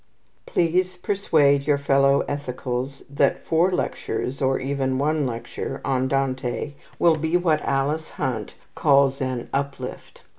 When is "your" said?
1.67-1.77